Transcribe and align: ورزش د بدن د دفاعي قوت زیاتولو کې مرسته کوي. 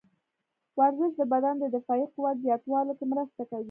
ورزش 0.79 1.11
د 1.19 1.21
بدن 1.33 1.55
د 1.59 1.65
دفاعي 1.75 2.05
قوت 2.13 2.35
زیاتولو 2.45 2.91
کې 2.97 3.05
مرسته 3.11 3.41
کوي. 3.49 3.59